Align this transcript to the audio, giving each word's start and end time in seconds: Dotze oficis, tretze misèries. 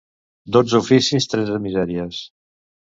Dotze 0.57 0.79
oficis, 0.85 1.31
tretze 1.35 1.63
misèries. 1.69 2.25